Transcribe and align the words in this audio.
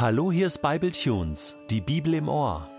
Hallo, 0.00 0.30
hier 0.30 0.46
ist 0.46 0.62
Bible 0.62 0.92
Tunes, 0.92 1.56
die 1.70 1.80
Bibel 1.80 2.14
im 2.14 2.28
Ohr. 2.28 2.70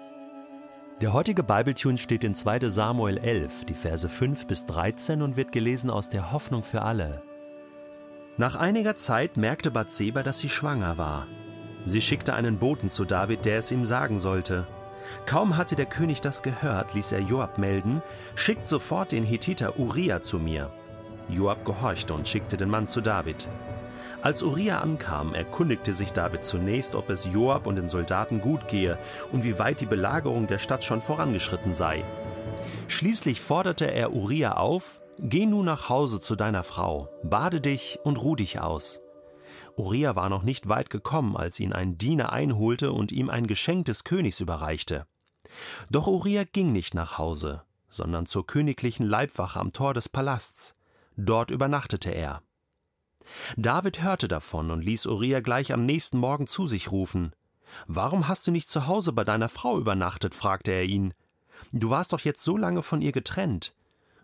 Der 1.02 1.12
heutige 1.12 1.44
Bible 1.44 1.76
Tune 1.76 1.97
steht 1.97 2.24
in 2.24 2.34
2. 2.34 2.70
Samuel 2.70 3.18
11, 3.18 3.65
die 3.65 3.74
Verse 3.74 4.08
5 4.08 4.47
bis 4.47 4.65
13 4.68 5.21
und 5.21 5.35
wird 5.35 5.52
gelesen 5.52 5.90
aus 5.90 6.08
der 6.08 6.31
Hoffnung 6.31 6.63
für 6.63 6.81
alle. 6.81 7.21
Nach 8.38 8.56
einiger 8.56 8.96
Zeit 8.96 9.35
merkte 9.35 9.70
Bathseba, 9.70 10.24
dass 10.24 10.40
sie 10.40 10.47
schwanger 10.47 10.97
war. 10.97 11.28
Sie 11.84 11.99
schickte 11.99 12.35
einen 12.35 12.58
Boten 12.58 12.90
zu 12.90 13.03
David, 13.03 13.44
der 13.44 13.58
es 13.58 13.70
ihm 13.74 13.83
sagen 13.83 14.17
sollte. 14.20 14.65
Kaum 15.26 15.58
hatte 15.58 15.76
der 15.76 15.88
König 15.88 16.22
das 16.22 16.41
gehört, 16.41 16.94
ließ 16.94 17.12
er 17.12 17.20
Joab 17.20 17.58
melden: 17.58 18.02
Schickt 18.36 18.66
sofort 18.66 19.12
den 19.12 19.26
Hethiter 19.26 19.77
Uriah 19.77 20.22
zu 20.22 20.40
mir. 20.40 20.72
Joab 21.27 21.65
gehorchte 21.65 22.13
und 22.13 22.29
schickte 22.29 22.55
den 22.55 22.70
Mann 22.70 22.88
zu 22.88 23.01
David. 23.01 23.49
Als 24.22 24.44
Uriah 24.44 24.80
ankam, 24.80 25.34
erkundigte 25.34 25.94
sich 25.94 26.12
David 26.12 26.44
zunächst, 26.44 26.95
ob 26.95 27.09
es 27.09 27.26
Joab 27.26 27.68
und 27.68 27.77
den 27.77 27.90
Soldaten 27.90 28.41
gut 28.41 28.68
gehe 28.68 28.98
und 29.32 29.44
wie 29.44 29.59
weit 29.59 29.82
die 29.82 29.85
Belagerung 29.85 30.48
der 30.48 30.58
Stadt 30.58 30.84
schon 30.84 31.02
vorangeschritten 31.02 31.73
sei. 31.73 32.04
Schließlich 32.88 33.40
forderte 33.40 33.85
er 33.91 34.13
Uriah 34.13 34.58
auf: 34.58 34.99
Geh 35.20 35.45
nun 35.45 35.66
nach 35.66 35.90
Hause 35.90 36.20
zu 36.20 36.35
deiner 36.35 36.63
Frau, 36.63 37.09
bade 37.23 37.62
dich 37.62 37.99
und 38.04 38.18
ruh 38.18 38.35
dich 38.35 38.59
aus. 38.59 39.02
Uriah 39.76 40.16
war 40.16 40.27
noch 40.27 40.44
nicht 40.44 40.68
weit 40.68 40.90
gekommen, 40.90 41.38
als 41.38 41.60
ihn 41.60 41.71
ein 41.71 41.98
Diener 41.98 42.34
einholte 42.34 42.91
und 42.91 43.12
ihm 43.12 43.30
ein 43.30 43.48
Geschenk 43.48 43.85
des 43.85 44.04
Königs 44.04 44.40
überreichte. 44.40 45.05
Doch 45.90 46.07
Uriah 46.07 46.44
ging 46.44 46.73
nicht 46.73 46.94
nach 46.94 47.18
Hause, 47.18 47.63
sondern 47.90 48.26
zur 48.26 48.46
königlichen 48.46 49.05
Leibwache 49.05 49.60
am 49.60 49.71
Tor 49.71 49.94
des 49.94 50.10
Palasts. 50.10 50.76
Dort 51.16 51.52
übernachtete 51.52 52.12
er. 52.12 52.41
David 53.58 54.02
hörte 54.02 54.27
davon 54.27 54.72
und 54.72 54.84
ließ 54.84 55.05
Uriah 55.05 55.41
gleich 55.41 55.74
am 55.74 55.85
nächsten 55.85 56.18
Morgen 56.18 56.48
zu 56.48 56.68
sich 56.68 56.91
rufen. 56.91 57.34
Warum 57.88 58.27
hast 58.27 58.48
du 58.48 58.52
nicht 58.52 58.70
zu 58.70 58.88
Hause 58.88 59.13
bei 59.13 59.24
deiner 59.24 59.49
Frau 59.49 59.77
übernachtet? 59.77 60.35
fragte 60.35 60.72
er 60.72 60.84
ihn. 60.84 61.13
Du 61.72 61.90
warst 61.90 62.13
doch 62.13 62.22
jetzt 62.22 62.44
so 62.44 62.57
lange 62.57 62.82
von 62.82 63.02
ihr 63.02 63.12
getrennt. 63.12 63.76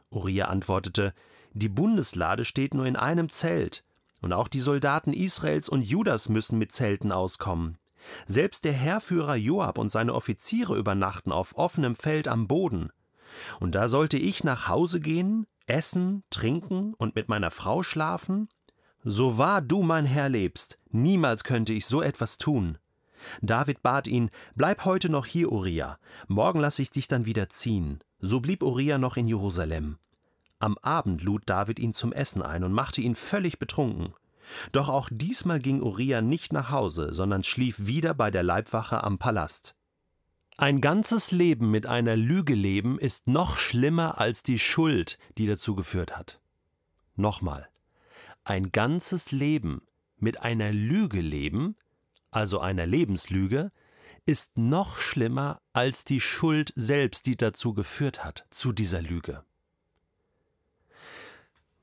Uriah 0.09 0.47
antwortete, 0.47 1.13
die 1.53 1.69
Bundeslade 1.69 2.45
steht 2.45 2.73
nur 2.73 2.85
in 2.85 2.95
einem 2.95 3.29
Zelt, 3.29 3.83
und 4.21 4.33
auch 4.33 4.47
die 4.47 4.59
Soldaten 4.59 5.13
Israels 5.13 5.69
und 5.69 5.81
Judas 5.81 6.29
müssen 6.29 6.57
mit 6.57 6.71
Zelten 6.71 7.11
auskommen. 7.11 7.77
Selbst 8.25 8.65
der 8.65 8.73
Heerführer 8.73 9.35
Joab 9.35 9.77
und 9.77 9.89
seine 9.89 10.13
Offiziere 10.13 10.77
übernachten 10.77 11.31
auf 11.31 11.57
offenem 11.57 11.95
Feld 11.95 12.27
am 12.27 12.47
Boden. 12.47 12.89
Und 13.59 13.75
da 13.75 13.87
sollte 13.87 14.17
ich 14.17 14.43
nach 14.43 14.67
Hause 14.67 14.99
gehen, 14.99 15.47
essen, 15.67 16.23
trinken 16.29 16.93
und 16.93 17.15
mit 17.15 17.29
meiner 17.29 17.51
Frau 17.51 17.83
schlafen? 17.83 18.49
So 19.07 19.37
wahr 19.37 19.61
du, 19.61 19.83
mein 19.83 20.05
Herr, 20.05 20.29
lebst, 20.29 20.79
niemals 20.89 21.43
könnte 21.43 21.73
ich 21.73 21.85
so 21.85 22.01
etwas 22.01 22.39
tun. 22.39 22.79
David 23.43 23.83
bat 23.83 24.07
ihn, 24.07 24.31
bleib 24.55 24.83
heute 24.83 25.09
noch 25.09 25.27
hier, 25.27 25.51
Uriah, 25.51 25.99
morgen 26.27 26.59
lasse 26.59 26.81
ich 26.81 26.89
dich 26.89 27.07
dann 27.07 27.27
wieder 27.27 27.47
ziehen. 27.49 27.99
So 28.19 28.39
blieb 28.39 28.63
Uriah 28.63 28.97
noch 28.97 29.15
in 29.15 29.27
Jerusalem. 29.27 29.99
Am 30.57 30.75
Abend 30.79 31.21
lud 31.21 31.43
David 31.45 31.77
ihn 31.77 31.93
zum 31.93 32.13
Essen 32.13 32.41
ein 32.41 32.63
und 32.63 32.71
machte 32.71 33.01
ihn 33.01 33.13
völlig 33.13 33.59
betrunken. 33.59 34.15
Doch 34.71 34.89
auch 34.89 35.09
diesmal 35.11 35.59
ging 35.59 35.83
Uriah 35.83 36.21
nicht 36.21 36.51
nach 36.51 36.71
Hause, 36.71 37.13
sondern 37.13 37.43
schlief 37.43 37.85
wieder 37.85 38.15
bei 38.15 38.31
der 38.31 38.41
Leibwache 38.43 39.03
am 39.03 39.19
Palast. 39.19 39.75
Ein 40.57 40.81
ganzes 40.81 41.31
Leben 41.31 41.69
mit 41.69 41.85
einer 41.85 42.15
Lüge 42.15 42.55
leben 42.55 42.97
ist 42.97 43.27
noch 43.27 43.57
schlimmer 43.57 44.19
als 44.19 44.41
die 44.41 44.57
Schuld, 44.57 45.19
die 45.37 45.45
dazu 45.45 45.75
geführt 45.75 46.17
hat. 46.17 46.39
Nochmal. 47.15 47.69
Ein 48.47 48.71
ganzes 48.71 49.31
Leben 49.31 49.81
mit 50.17 50.41
einer 50.41 50.71
Lüge 50.71 51.19
leben, 51.19 51.75
also 52.29 52.59
einer 52.59 52.85
Lebenslüge, 52.85 53.71
ist 54.27 54.55
noch 54.55 54.99
schlimmer 54.99 55.61
als 55.73 56.03
die 56.03 56.21
Schuld 56.21 56.71
selbst, 56.75 57.25
die 57.25 57.37
dazu 57.37 57.73
geführt 57.73 58.23
hat, 58.23 58.45
zu 58.51 58.71
dieser 58.71 59.01
Lüge. 59.01 59.43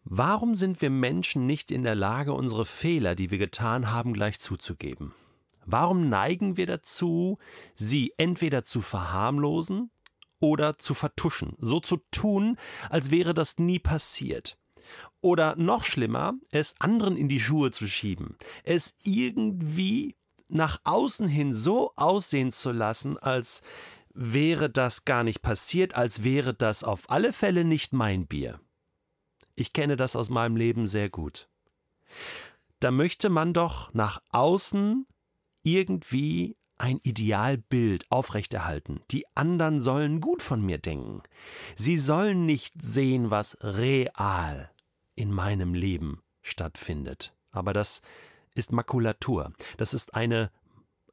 Warum 0.04 0.54
sind 0.54 0.80
wir 0.80 0.90
Menschen 0.90 1.46
nicht 1.46 1.72
in 1.72 1.82
der 1.82 1.96
Lage, 1.96 2.32
unsere 2.32 2.64
Fehler, 2.64 3.16
die 3.16 3.32
wir 3.32 3.38
getan 3.38 3.90
haben, 3.90 4.12
gleich 4.12 4.38
zuzugeben? 4.38 5.14
Warum 5.66 6.08
neigen 6.08 6.56
wir 6.56 6.66
dazu, 6.66 7.38
sie 7.74 8.14
entweder 8.18 8.62
zu 8.62 8.82
verharmlosen 8.82 9.90
oder 10.38 10.78
zu 10.78 10.94
vertuschen, 10.94 11.56
so 11.58 11.80
zu 11.80 11.96
tun, 12.12 12.56
als 12.88 13.10
wäre 13.10 13.34
das 13.34 13.58
nie 13.58 13.80
passiert? 13.80 14.58
Oder 15.20 15.56
noch 15.56 15.84
schlimmer, 15.84 16.34
es 16.50 16.74
anderen 16.80 17.16
in 17.16 17.28
die 17.28 17.40
Schuhe 17.40 17.70
zu 17.70 17.86
schieben, 17.86 18.36
es 18.64 18.96
irgendwie 19.02 20.16
nach 20.48 20.80
außen 20.84 21.28
hin 21.28 21.54
so 21.54 21.92
aussehen 21.96 22.52
zu 22.52 22.72
lassen, 22.72 23.18
als 23.18 23.62
wäre 24.14 24.68
das 24.68 25.04
gar 25.04 25.24
nicht 25.24 25.42
passiert, 25.42 25.94
als 25.94 26.24
wäre 26.24 26.54
das 26.54 26.84
auf 26.84 27.10
alle 27.10 27.32
Fälle 27.32 27.64
nicht 27.64 27.92
mein 27.92 28.26
Bier. 28.26 28.60
Ich 29.54 29.72
kenne 29.72 29.96
das 29.96 30.16
aus 30.16 30.30
meinem 30.30 30.56
Leben 30.56 30.86
sehr 30.86 31.08
gut. 31.08 31.48
Da 32.80 32.90
möchte 32.90 33.30
man 33.30 33.52
doch 33.52 33.94
nach 33.94 34.20
außen 34.30 35.06
irgendwie 35.62 36.56
ein 36.78 36.98
Idealbild 37.02 38.10
aufrechterhalten. 38.10 39.00
Die 39.10 39.24
anderen 39.36 39.80
sollen 39.80 40.20
gut 40.20 40.42
von 40.42 40.60
mir 40.60 40.78
denken. 40.78 41.22
Sie 41.76 41.96
sollen 41.96 42.44
nicht 42.44 42.82
sehen, 42.82 43.30
was 43.30 43.56
real 43.60 44.71
in 45.14 45.32
meinem 45.32 45.74
Leben 45.74 46.22
stattfindet. 46.42 47.34
Aber 47.50 47.72
das 47.72 48.02
ist 48.54 48.72
Makulatur. 48.72 49.52
Das 49.76 49.94
ist 49.94 50.14
eine 50.14 50.50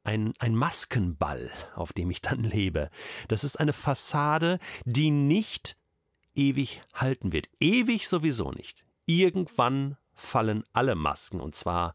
ein, 0.02 0.32
ein 0.38 0.54
Maskenball, 0.54 1.50
auf 1.74 1.92
dem 1.92 2.10
ich 2.10 2.22
dann 2.22 2.40
lebe. 2.40 2.90
Das 3.28 3.44
ist 3.44 3.60
eine 3.60 3.74
Fassade, 3.74 4.58
die 4.86 5.10
nicht 5.10 5.76
ewig 6.34 6.82
halten 6.94 7.32
wird. 7.32 7.50
Ewig 7.60 8.08
sowieso 8.08 8.50
nicht. 8.50 8.86
Irgendwann 9.04 9.98
fallen 10.14 10.64
alle 10.72 10.94
Masken, 10.94 11.38
und 11.40 11.54
zwar, 11.54 11.94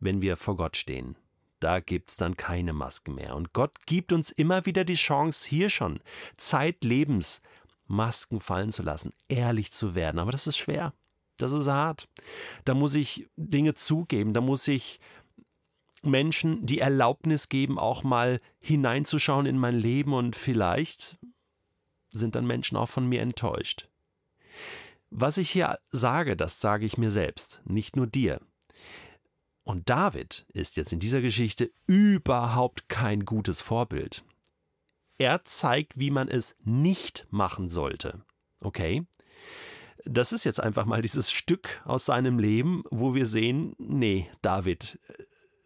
wenn 0.00 0.22
wir 0.22 0.36
vor 0.36 0.56
Gott 0.56 0.76
stehen 0.76 1.16
da 1.64 1.80
gibt's 1.80 2.18
dann 2.18 2.36
keine 2.36 2.74
Masken 2.74 3.14
mehr. 3.14 3.34
Und 3.34 3.54
Gott 3.54 3.86
gibt 3.86 4.12
uns 4.12 4.30
immer 4.30 4.66
wieder 4.66 4.84
die 4.84 4.94
Chance, 4.94 5.48
hier 5.48 5.70
schon 5.70 6.00
zeitlebens 6.36 7.40
Masken 7.86 8.40
fallen 8.40 8.70
zu 8.70 8.82
lassen, 8.82 9.12
ehrlich 9.28 9.72
zu 9.72 9.94
werden. 9.94 10.18
Aber 10.18 10.30
das 10.30 10.46
ist 10.46 10.58
schwer. 10.58 10.92
Das 11.36 11.52
ist 11.52 11.66
hart. 11.66 12.08
Da 12.64 12.74
muss 12.74 12.94
ich 12.94 13.28
Dinge 13.36 13.74
zugeben. 13.74 14.32
Da 14.32 14.40
muss 14.40 14.68
ich 14.68 15.00
Menschen 16.02 16.64
die 16.64 16.78
Erlaubnis 16.78 17.48
geben, 17.48 17.78
auch 17.78 18.02
mal 18.02 18.40
hineinzuschauen 18.60 19.46
in 19.46 19.58
mein 19.58 19.76
Leben 19.76 20.12
und 20.12 20.36
vielleicht 20.36 21.18
sind 22.10 22.34
dann 22.34 22.46
Menschen 22.46 22.76
auch 22.76 22.88
von 22.88 23.08
mir 23.08 23.22
enttäuscht. 23.22 23.88
Was 25.10 25.38
ich 25.38 25.50
hier 25.50 25.78
sage, 25.88 26.36
das 26.36 26.60
sage 26.60 26.86
ich 26.86 26.98
mir 26.98 27.10
selbst, 27.10 27.62
nicht 27.64 27.96
nur 27.96 28.06
dir. 28.06 28.40
Und 29.62 29.88
David 29.88 30.44
ist 30.52 30.76
jetzt 30.76 30.92
in 30.92 31.00
dieser 31.00 31.22
Geschichte 31.22 31.70
überhaupt 31.86 32.88
kein 32.88 33.24
gutes 33.24 33.60
Vorbild. 33.60 34.24
Er 35.16 35.42
zeigt, 35.42 35.98
wie 35.98 36.10
man 36.10 36.28
es 36.28 36.56
nicht 36.64 37.26
machen 37.30 37.68
sollte. 37.68 38.24
Okay? 38.60 39.06
Das 40.04 40.32
ist 40.32 40.44
jetzt 40.44 40.60
einfach 40.60 40.84
mal 40.84 41.02
dieses 41.02 41.30
Stück 41.30 41.80
aus 41.84 42.04
seinem 42.06 42.38
Leben, 42.38 42.84
wo 42.90 43.14
wir 43.14 43.26
sehen, 43.26 43.74
nee, 43.78 44.30
David, 44.42 44.98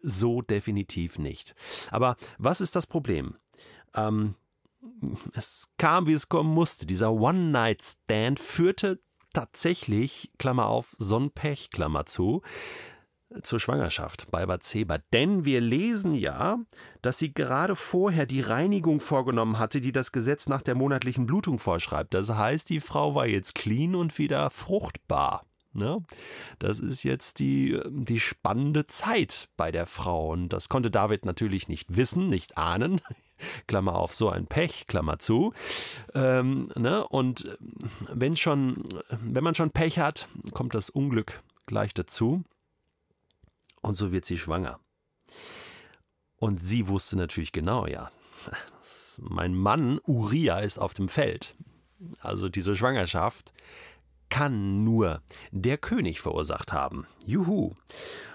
so 0.01 0.41
definitiv 0.41 1.19
nicht. 1.19 1.55
Aber 1.91 2.15
was 2.37 2.61
ist 2.61 2.75
das 2.75 2.87
Problem? 2.87 3.35
Ähm, 3.93 4.35
es 5.33 5.69
kam, 5.77 6.07
wie 6.07 6.13
es 6.13 6.29
kommen 6.29 6.53
musste. 6.53 6.85
Dieser 6.85 7.11
One-Night-Stand 7.11 8.39
führte 8.39 9.01
tatsächlich, 9.33 10.31
Klammer 10.37 10.67
auf, 10.67 10.95
Sonnenpech, 10.99 11.69
Klammer 11.69 12.05
zu, 12.05 12.41
zur 13.43 13.59
Schwangerschaft 13.59 14.31
bei 14.31 14.45
Bathseba. 14.45 14.97
Denn 15.13 15.45
wir 15.45 15.61
lesen 15.61 16.15
ja, 16.15 16.59
dass 17.01 17.19
sie 17.19 17.33
gerade 17.33 17.75
vorher 17.75 18.25
die 18.25 18.41
Reinigung 18.41 18.99
vorgenommen 18.99 19.59
hatte, 19.59 19.81
die 19.81 19.91
das 19.91 20.11
Gesetz 20.11 20.47
nach 20.47 20.61
der 20.61 20.75
monatlichen 20.75 21.25
Blutung 21.25 21.59
vorschreibt. 21.59 22.13
Das 22.13 22.29
heißt, 22.29 22.69
die 22.69 22.79
Frau 22.79 23.15
war 23.15 23.27
jetzt 23.27 23.55
clean 23.55 23.95
und 23.95 24.17
wieder 24.17 24.49
fruchtbar. 24.49 25.45
Ne? 25.73 26.03
Das 26.57 26.79
ist 26.79 27.03
jetzt 27.03 27.39
die, 27.39 27.79
die 27.89 28.19
spannende 28.19 28.87
Zeit 28.87 29.49
bei 29.55 29.71
der 29.71 29.85
Frau. 29.85 30.31
Und 30.31 30.49
das 30.49 30.69
konnte 30.69 30.89
David 30.89 31.25
natürlich 31.25 31.67
nicht 31.67 31.95
wissen, 31.95 32.29
nicht 32.29 32.57
ahnen. 32.57 33.01
Klammer 33.67 33.95
auf, 33.95 34.13
so 34.13 34.29
ein 34.29 34.47
Pech, 34.47 34.87
Klammer 34.87 35.19
zu. 35.19 35.53
Ähm, 36.13 36.69
ne? 36.75 37.07
Und 37.07 37.57
wenn 38.11 38.35
schon, 38.35 38.83
wenn 39.21 39.43
man 39.43 39.55
schon 39.55 39.71
Pech 39.71 39.99
hat, 39.99 40.27
kommt 40.51 40.75
das 40.75 40.89
Unglück 40.89 41.41
gleich 41.65 41.93
dazu. 41.93 42.43
Und 43.81 43.95
so 43.95 44.11
wird 44.11 44.25
sie 44.25 44.37
schwanger. 44.37 44.79
Und 46.37 46.61
sie 46.61 46.87
wusste 46.87 47.17
natürlich 47.17 47.51
genau, 47.51 47.85
ja, 47.85 48.11
mein 49.17 49.53
Mann 49.55 49.99
Uriah 50.05 50.59
ist 50.59 50.79
auf 50.79 50.93
dem 50.93 51.09
Feld. 51.09 51.55
Also 52.19 52.49
diese 52.49 52.75
Schwangerschaft 52.75 53.51
kann 54.29 54.83
nur 54.83 55.21
der 55.51 55.77
König 55.77 56.21
verursacht 56.21 56.71
haben. 56.71 57.07
Juhu. 57.25 57.73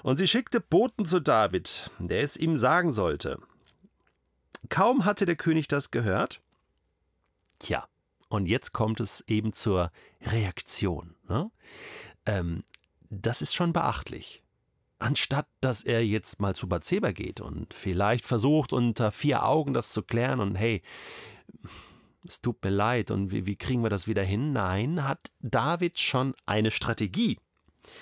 Und 0.02 0.16
sie 0.16 0.28
schickte 0.28 0.60
Boten 0.60 1.06
zu 1.06 1.20
David, 1.20 1.90
der 1.98 2.22
es 2.22 2.36
ihm 2.36 2.56
sagen 2.56 2.92
sollte. 2.92 3.38
Kaum 4.68 5.04
hatte 5.04 5.24
der 5.24 5.36
König 5.36 5.68
das 5.68 5.90
gehört. 5.90 6.42
Tja, 7.58 7.86
und 8.28 8.46
jetzt 8.46 8.72
kommt 8.72 9.00
es 9.00 9.22
eben 9.28 9.52
zur 9.52 9.92
Reaktion. 10.22 11.14
Ne? 11.28 11.50
Ähm, 12.26 12.62
das 13.08 13.42
ist 13.42 13.54
schon 13.54 13.72
beachtlich. 13.72 14.43
Anstatt 15.04 15.48
dass 15.60 15.82
er 15.82 16.02
jetzt 16.02 16.40
mal 16.40 16.56
zu 16.56 16.66
Bathseba 16.66 17.12
geht 17.12 17.42
und 17.42 17.74
vielleicht 17.74 18.24
versucht, 18.24 18.72
unter 18.72 19.12
vier 19.12 19.44
Augen 19.44 19.74
das 19.74 19.92
zu 19.92 20.02
klären 20.02 20.40
und 20.40 20.54
hey, 20.54 20.80
es 22.26 22.40
tut 22.40 22.64
mir 22.64 22.70
leid 22.70 23.10
und 23.10 23.30
wie, 23.30 23.44
wie 23.44 23.56
kriegen 23.56 23.82
wir 23.82 23.90
das 23.90 24.06
wieder 24.06 24.22
hin? 24.22 24.54
Nein, 24.54 25.06
hat 25.06 25.30
David 25.40 25.98
schon 25.98 26.34
eine 26.46 26.70
Strategie 26.70 27.38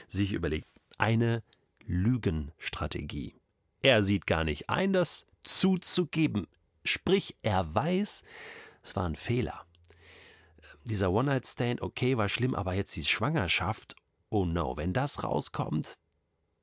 sich 0.07 0.33
überlegt. 0.33 0.69
Eine 0.97 1.43
Lügenstrategie. 1.85 3.35
Er 3.83 4.05
sieht 4.05 4.29
gar 4.29 4.45
nicht 4.45 4.71
ein, 4.71 4.93
das 4.93 5.27
zuzugeben. 5.43 6.47
Sprich, 6.85 7.35
er 7.43 7.75
weiß, 7.75 8.23
es 8.85 8.95
war 8.95 9.09
ein 9.09 9.17
Fehler. 9.17 9.67
Dieser 10.85 11.11
One-Night-Stand, 11.11 11.83
okay, 11.83 12.17
war 12.17 12.29
schlimm, 12.29 12.55
aber 12.55 12.75
jetzt 12.75 12.95
die 12.95 13.05
Schwangerschaft, 13.05 13.97
oh 14.31 14.45
no, 14.45 14.77
wenn 14.77 14.93
das 14.93 15.25
rauskommt, 15.25 15.97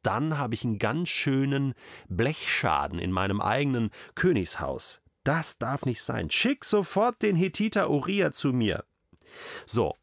dann 0.02 0.38
habe 0.38 0.54
ich 0.54 0.64
einen 0.64 0.80
ganz 0.80 1.10
schönen 1.10 1.74
Blechschaden 2.08 3.00
in 3.00 3.12
meinem 3.12 3.42
eigenen 3.42 3.92
Königshaus. 4.16 5.02
Das 5.24 5.58
darf 5.58 5.86
nicht 5.86 6.02
sein. 6.02 6.30
Schick 6.30 6.66
sofort 6.66 7.22
den 7.22 7.36
Hethiter 7.36 7.90
Uriah 7.90 8.32
zu 8.32 8.54
mir. 8.54 8.84
So, 9.66 9.96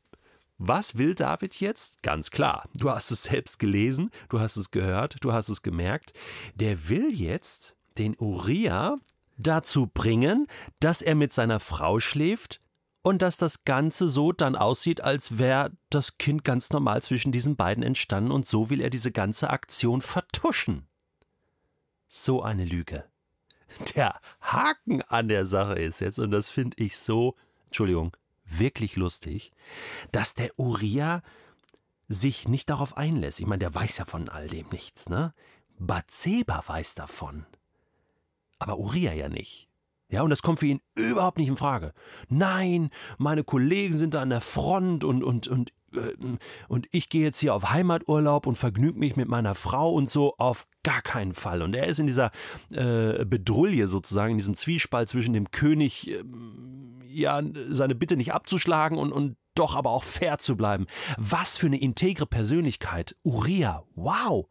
was 0.58 0.96
will 0.98 1.14
David 1.14 1.60
jetzt? 1.60 2.02
Ganz 2.02 2.30
klar, 2.30 2.68
du 2.74 2.90
hast 2.90 3.10
es 3.10 3.24
selbst 3.24 3.58
gelesen, 3.58 4.10
du 4.28 4.40
hast 4.40 4.56
es 4.56 4.70
gehört, 4.70 5.16
du 5.20 5.32
hast 5.32 5.48
es 5.48 5.62
gemerkt. 5.62 6.12
Der 6.54 6.88
will 6.88 7.12
jetzt 7.12 7.76
den 7.98 8.16
Uriah 8.18 8.96
dazu 9.38 9.86
bringen, 9.86 10.46
dass 10.80 11.02
er 11.02 11.14
mit 11.14 11.32
seiner 11.32 11.60
Frau 11.60 12.00
schläft 12.00 12.60
und 13.06 13.22
dass 13.22 13.36
das 13.36 13.62
Ganze 13.62 14.08
so 14.08 14.32
dann 14.32 14.56
aussieht, 14.56 15.00
als 15.00 15.38
wäre 15.38 15.70
das 15.90 16.18
Kind 16.18 16.42
ganz 16.42 16.70
normal 16.70 17.04
zwischen 17.04 17.30
diesen 17.30 17.54
beiden 17.54 17.84
entstanden 17.84 18.32
und 18.32 18.48
so 18.48 18.68
will 18.68 18.80
er 18.80 18.90
diese 18.90 19.12
ganze 19.12 19.50
Aktion 19.50 20.00
vertuschen. 20.00 20.88
So 22.08 22.42
eine 22.42 22.64
Lüge. 22.64 23.04
Der 23.94 24.20
Haken 24.40 25.02
an 25.02 25.28
der 25.28 25.44
Sache 25.44 25.74
ist 25.74 26.00
jetzt, 26.00 26.18
und 26.18 26.32
das 26.32 26.48
finde 26.48 26.82
ich 26.82 26.98
so, 26.98 27.36
Entschuldigung, 27.66 28.16
wirklich 28.44 28.96
lustig, 28.96 29.52
dass 30.10 30.34
der 30.34 30.58
Uriah 30.58 31.22
sich 32.08 32.48
nicht 32.48 32.68
darauf 32.70 32.96
einlässt. 32.96 33.38
Ich 33.38 33.46
meine, 33.46 33.60
der 33.60 33.74
weiß 33.74 33.98
ja 33.98 34.04
von 34.04 34.28
all 34.28 34.48
dem 34.48 34.68
nichts, 34.70 35.08
ne? 35.08 35.32
Bathseba 35.78 36.64
weiß 36.66 36.96
davon. 36.96 37.46
Aber 38.58 38.78
Uriah 38.78 39.12
ja 39.14 39.28
nicht. 39.28 39.68
Ja, 40.08 40.22
und 40.22 40.30
das 40.30 40.42
kommt 40.42 40.60
für 40.60 40.66
ihn 40.66 40.80
überhaupt 40.94 41.38
nicht 41.38 41.48
in 41.48 41.56
Frage. 41.56 41.92
Nein, 42.28 42.90
meine 43.18 43.42
Kollegen 43.42 43.96
sind 43.96 44.14
da 44.14 44.22
an 44.22 44.30
der 44.30 44.40
Front 44.40 45.02
und, 45.02 45.24
und, 45.24 45.48
und, 45.48 45.72
äh, 45.94 46.12
und 46.68 46.86
ich 46.92 47.08
gehe 47.08 47.22
jetzt 47.22 47.40
hier 47.40 47.54
auf 47.54 47.70
Heimaturlaub 47.70 48.46
und 48.46 48.56
vergnüge 48.56 48.98
mich 48.98 49.16
mit 49.16 49.28
meiner 49.28 49.56
Frau 49.56 49.92
und 49.92 50.08
so 50.08 50.36
auf 50.38 50.68
gar 50.84 51.02
keinen 51.02 51.34
Fall. 51.34 51.60
Und 51.60 51.74
er 51.74 51.88
ist 51.88 51.98
in 51.98 52.06
dieser 52.06 52.30
äh, 52.72 53.24
Bedrulle 53.24 53.88
sozusagen, 53.88 54.32
in 54.32 54.38
diesem 54.38 54.54
Zwiespalt 54.54 55.08
zwischen 55.08 55.32
dem 55.32 55.50
König, 55.50 56.08
äh, 56.08 56.22
ja, 57.08 57.42
seine 57.66 57.96
Bitte 57.96 58.16
nicht 58.16 58.32
abzuschlagen 58.32 58.98
und, 58.98 59.10
und 59.10 59.36
doch 59.56 59.74
aber 59.74 59.90
auch 59.90 60.04
fair 60.04 60.38
zu 60.38 60.56
bleiben. 60.56 60.86
Was 61.16 61.56
für 61.56 61.66
eine 61.66 61.80
integre 61.80 62.26
Persönlichkeit. 62.26 63.16
Uriah, 63.24 63.84
wow, 63.96 64.46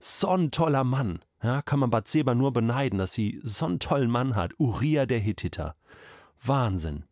so 0.00 0.30
ein 0.30 0.50
toller 0.50 0.82
Mann. 0.82 1.20
Ja, 1.42 1.62
kann 1.62 1.78
man 1.78 1.90
Bathseba 1.90 2.34
nur 2.34 2.52
beneiden, 2.52 2.98
dass 2.98 3.12
sie 3.12 3.40
so 3.42 3.66
einen 3.66 3.78
tollen 3.78 4.10
Mann 4.10 4.36
hat, 4.36 4.52
Uriah 4.58 5.06
der 5.06 5.20
Hittiter. 5.20 5.74
Wahnsinn. 6.42 7.04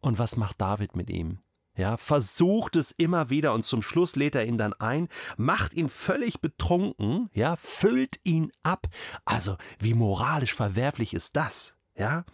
Und 0.00 0.18
was 0.18 0.36
macht 0.36 0.60
David 0.60 0.96
mit 0.96 1.10
ihm? 1.10 1.38
Ja, 1.76 1.96
versucht 1.96 2.76
es 2.76 2.90
immer 2.90 3.30
wieder 3.30 3.54
und 3.54 3.64
zum 3.64 3.82
Schluss 3.82 4.16
lädt 4.16 4.34
er 4.34 4.44
ihn 4.44 4.58
dann 4.58 4.74
ein, 4.74 5.08
macht 5.36 5.74
ihn 5.74 5.88
völlig 5.88 6.40
betrunken, 6.40 7.30
ja, 7.32 7.56
füllt 7.56 8.20
ihn 8.24 8.52
ab. 8.62 8.86
Also, 9.24 9.56
wie 9.78 9.94
moralisch 9.94 10.54
verwerflich 10.54 11.14
ist 11.14 11.36
das? 11.36 11.76
Ja, 11.96 12.24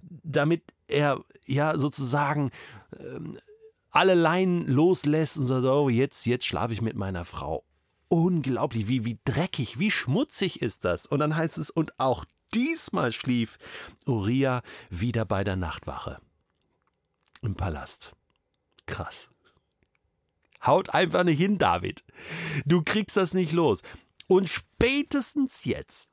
damit 0.00 0.62
er 0.88 1.24
ja 1.46 1.78
sozusagen 1.78 2.50
ähm, 2.98 3.38
alle 3.90 4.14
Leinen 4.14 4.66
loslässt 4.66 5.36
und 5.36 5.46
sagt, 5.46 5.64
oh, 5.64 5.88
jetzt, 5.88 6.26
jetzt 6.26 6.44
schlafe 6.44 6.72
ich 6.72 6.82
mit 6.82 6.96
meiner 6.96 7.24
Frau 7.24 7.64
unglaublich, 8.12 8.88
wie, 8.88 9.06
wie 9.06 9.18
dreckig, 9.24 9.78
wie 9.78 9.90
schmutzig 9.90 10.60
ist 10.60 10.84
das. 10.84 11.06
Und 11.06 11.20
dann 11.20 11.34
heißt 11.34 11.56
es, 11.56 11.70
und 11.70 11.98
auch 11.98 12.26
diesmal 12.52 13.10
schlief 13.10 13.58
Uriah 14.06 14.62
wieder 14.90 15.24
bei 15.24 15.44
der 15.44 15.56
Nachtwache 15.56 16.20
im 17.40 17.54
Palast. 17.54 18.14
Krass. 18.84 19.30
Haut 20.64 20.90
einfach 20.90 21.24
nicht 21.24 21.38
hin, 21.38 21.56
David. 21.56 22.04
Du 22.66 22.82
kriegst 22.82 23.16
das 23.16 23.32
nicht 23.32 23.52
los. 23.52 23.82
Und 24.28 24.46
spätestens 24.46 25.64
jetzt, 25.64 26.10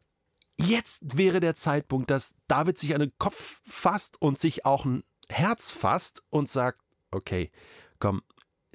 jetzt 0.58 1.18
wäre 1.18 1.42
der 1.42 1.56
Zeitpunkt, 1.56 2.10
dass 2.12 2.34
David 2.48 2.80
sich 2.80 2.94
an 2.94 3.02
den 3.02 3.12
Kopf 3.18 3.62
fasst 3.66 4.22
und 4.22 4.40
sich 4.40 4.66
auch 4.66 4.86
ein 4.86 5.04
Herz 5.28 5.70
fasst 5.70 6.24
und 6.30 6.50
sagt, 6.50 6.80
okay, 7.12 7.52
komm, 8.00 8.22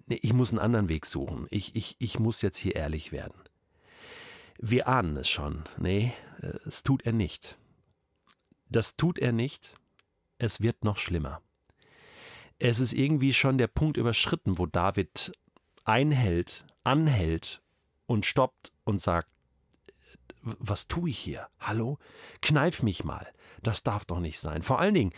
nee, 0.06 0.19
ich 0.23 0.33
muss 0.33 0.51
einen 0.51 0.59
anderen 0.59 0.89
Weg 0.89 1.06
suchen. 1.06 1.47
Ich, 1.51 1.75
ich, 1.75 1.97
ich 1.99 2.19
muss 2.19 2.43
jetzt 2.43 2.59
hier 2.59 2.77
ehrlich 2.77 3.12
werden. 3.12 3.41
Wir 4.59 4.89
ahnen 4.89 5.17
es 5.17 5.29
schon. 5.29 5.65
Nee, 5.79 6.12
äh, 6.41 6.59
es 6.67 6.83
tut 6.83 7.03
er 7.03 7.12
nicht. 7.12 7.59
Das 8.69 8.97
tut 8.97 9.19
er 9.19 9.33
nicht. 9.33 9.75
Es 10.39 10.61
wird 10.61 10.85
noch 10.85 10.97
schlimmer. 10.97 11.43
Es 12.59 12.81
ist 12.81 12.93
irgendwie 12.93 13.33
schon 13.33 13.59
der 13.59 13.67
Punkt 13.67 13.97
überschritten, 13.97 14.59
wo 14.59 14.67
David 14.67 15.33
einhält, 15.85 16.65
anhält 16.83 17.62
und 18.06 18.27
stoppt 18.27 18.73
und 18.85 19.01
sagt, 19.01 19.31
was 20.41 20.87
tue 20.87 21.11
ich 21.11 21.19
hier? 21.19 21.49
Hallo? 21.59 21.99
Kneif 22.43 22.83
mich 22.83 23.05
mal. 23.05 23.27
Das 23.62 23.83
darf 23.83 24.05
doch 24.05 24.21
nicht 24.21 24.39
sein. 24.39 24.62
Vor 24.62 24.79
allen 24.79 24.95
Dingen 24.95 25.12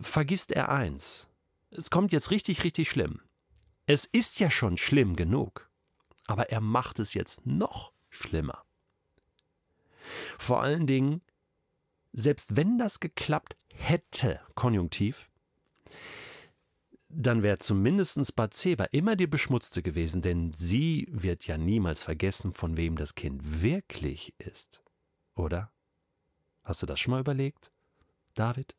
vergisst 0.00 0.52
er 0.52 0.70
eins. 0.70 1.28
Es 1.70 1.90
kommt 1.90 2.12
jetzt 2.12 2.30
richtig, 2.30 2.64
richtig 2.64 2.88
schlimm. 2.88 3.20
Es 3.92 4.04
ist 4.04 4.38
ja 4.38 4.52
schon 4.52 4.76
schlimm 4.76 5.16
genug, 5.16 5.68
aber 6.28 6.50
er 6.50 6.60
macht 6.60 7.00
es 7.00 7.12
jetzt 7.12 7.44
noch 7.44 7.92
schlimmer. 8.08 8.64
Vor 10.38 10.62
allen 10.62 10.86
Dingen, 10.86 11.22
selbst 12.12 12.54
wenn 12.54 12.78
das 12.78 13.00
geklappt 13.00 13.56
hätte, 13.74 14.38
konjunktiv, 14.54 15.28
dann 17.08 17.42
wäre 17.42 17.58
zumindest 17.58 18.36
Bathseba 18.36 18.84
immer 18.92 19.16
die 19.16 19.26
Beschmutzte 19.26 19.82
gewesen, 19.82 20.22
denn 20.22 20.52
sie 20.52 21.08
wird 21.10 21.48
ja 21.48 21.58
niemals 21.58 22.04
vergessen, 22.04 22.52
von 22.52 22.76
wem 22.76 22.94
das 22.94 23.16
Kind 23.16 23.60
wirklich 23.60 24.34
ist. 24.38 24.84
Oder? 25.34 25.72
Hast 26.62 26.80
du 26.80 26.86
das 26.86 27.00
schon 27.00 27.10
mal 27.10 27.20
überlegt, 27.22 27.72
David? 28.34 28.76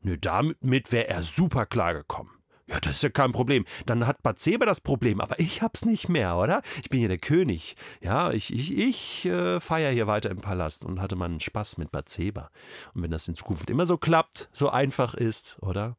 Nö, 0.00 0.18
damit 0.18 0.92
wäre 0.92 1.08
er 1.08 1.22
super 1.22 1.64
klar 1.64 1.94
gekommen. 1.94 2.35
Ja, 2.68 2.80
das 2.80 2.96
ist 2.96 3.02
ja 3.02 3.10
kein 3.10 3.30
Problem. 3.30 3.64
Dann 3.86 4.06
hat 4.06 4.22
Bathseba 4.24 4.66
das 4.66 4.80
Problem, 4.80 5.20
aber 5.20 5.38
ich 5.38 5.62
hab's 5.62 5.84
nicht 5.84 6.08
mehr, 6.08 6.36
oder? 6.36 6.62
Ich 6.82 6.90
bin 6.90 6.98
hier 6.98 7.08
der 7.08 7.18
König. 7.18 7.76
Ja, 8.00 8.32
ich, 8.32 8.52
ich, 8.52 8.76
ich 8.76 9.24
äh, 9.26 9.60
feiere 9.60 9.92
hier 9.92 10.08
weiter 10.08 10.30
im 10.30 10.40
Palast 10.40 10.84
und 10.84 11.00
hatte 11.00 11.14
mal 11.14 11.26
einen 11.26 11.40
Spaß 11.40 11.78
mit 11.78 11.92
Bathseba. 11.92 12.50
Und 12.92 13.02
wenn 13.02 13.12
das 13.12 13.28
in 13.28 13.36
Zukunft 13.36 13.70
immer 13.70 13.86
so 13.86 13.96
klappt, 13.96 14.48
so 14.52 14.68
einfach 14.68 15.14
ist, 15.14 15.58
oder? 15.62 15.96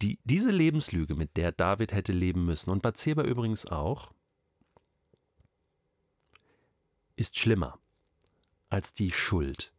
Die, 0.00 0.18
diese 0.24 0.50
Lebenslüge, 0.50 1.14
mit 1.14 1.36
der 1.36 1.52
David 1.52 1.92
hätte 1.92 2.12
leben 2.12 2.46
müssen, 2.46 2.70
und 2.70 2.80
Bathseba 2.80 3.22
übrigens 3.22 3.66
auch, 3.66 4.12
ist 7.16 7.38
schlimmer 7.38 7.78
als 8.70 8.94
die 8.94 9.10
Schuld, 9.10 9.74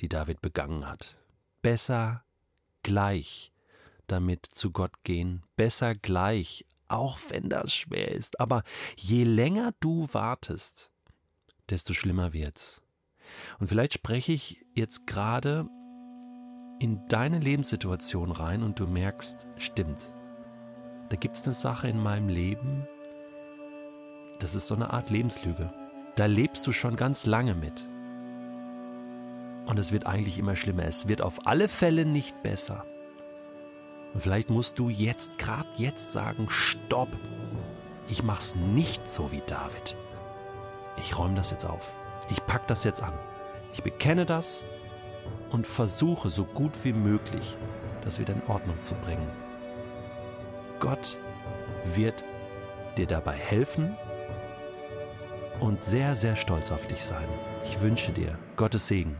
die 0.00 0.08
David 0.08 0.40
begangen 0.40 0.88
hat. 0.88 1.18
Besser 1.62 2.24
gleich 2.82 3.52
damit 4.10 4.46
zu 4.46 4.70
Gott 4.72 5.04
gehen, 5.04 5.42
besser 5.56 5.94
gleich, 5.94 6.66
auch 6.88 7.18
wenn 7.28 7.48
das 7.48 7.72
schwer 7.72 8.10
ist. 8.10 8.40
Aber 8.40 8.62
je 8.96 9.24
länger 9.24 9.72
du 9.80 10.08
wartest, 10.12 10.90
desto 11.68 11.92
schlimmer 11.92 12.32
wird's. 12.32 12.82
Und 13.58 13.68
vielleicht 13.68 13.94
spreche 13.94 14.32
ich 14.32 14.64
jetzt 14.74 15.06
gerade 15.06 15.68
in 16.80 17.06
deine 17.08 17.38
Lebenssituation 17.38 18.32
rein 18.32 18.62
und 18.62 18.80
du 18.80 18.86
merkst, 18.86 19.46
stimmt, 19.56 20.10
da 21.10 21.16
gibt 21.16 21.36
es 21.36 21.44
eine 21.44 21.54
Sache 21.54 21.88
in 21.88 22.02
meinem 22.02 22.28
Leben, 22.28 22.86
das 24.38 24.54
ist 24.54 24.66
so 24.66 24.74
eine 24.74 24.90
Art 24.92 25.10
Lebenslüge. 25.10 25.72
Da 26.16 26.26
lebst 26.26 26.66
du 26.66 26.72
schon 26.72 26.96
ganz 26.96 27.26
lange 27.26 27.54
mit. 27.54 27.86
Und 29.66 29.78
es 29.78 29.92
wird 29.92 30.06
eigentlich 30.06 30.38
immer 30.38 30.56
schlimmer. 30.56 30.84
Es 30.84 31.06
wird 31.06 31.20
auf 31.20 31.46
alle 31.46 31.68
Fälle 31.68 32.06
nicht 32.06 32.42
besser. 32.42 32.84
Und 34.12 34.20
vielleicht 34.20 34.50
musst 34.50 34.78
du 34.78 34.88
jetzt, 34.88 35.38
gerade 35.38 35.68
jetzt 35.76 36.12
sagen, 36.12 36.48
stopp, 36.48 37.08
ich 38.08 38.22
mach's 38.22 38.54
nicht 38.54 39.08
so 39.08 39.30
wie 39.30 39.42
David. 39.46 39.96
Ich 40.96 41.16
räume 41.18 41.36
das 41.36 41.50
jetzt 41.50 41.64
auf. 41.64 41.92
Ich 42.30 42.44
pack 42.46 42.66
das 42.66 42.84
jetzt 42.84 43.02
an. 43.02 43.12
Ich 43.72 43.82
bekenne 43.82 44.26
das 44.26 44.64
und 45.50 45.66
versuche 45.66 46.30
so 46.30 46.44
gut 46.44 46.72
wie 46.82 46.92
möglich, 46.92 47.56
das 48.02 48.18
wieder 48.18 48.34
in 48.34 48.42
Ordnung 48.48 48.80
zu 48.80 48.94
bringen. 48.96 49.28
Gott 50.80 51.18
wird 51.94 52.24
dir 52.96 53.06
dabei 53.06 53.36
helfen 53.36 53.96
und 55.60 55.82
sehr, 55.82 56.16
sehr 56.16 56.36
stolz 56.36 56.72
auf 56.72 56.86
dich 56.86 57.04
sein. 57.04 57.28
Ich 57.64 57.80
wünsche 57.80 58.12
dir 58.12 58.38
Gottes 58.56 58.88
Segen. 58.88 59.16